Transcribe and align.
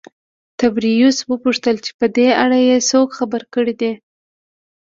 تبریوس 0.59 1.17
وپوښتل 1.31 1.75
چې 1.85 1.91
په 1.99 2.05
دې 2.15 2.27
اړه 2.43 2.57
یې 2.67 2.77
څوک 2.89 3.09
خبر 3.17 3.41
کړي 3.53 3.73
دي 3.81 3.91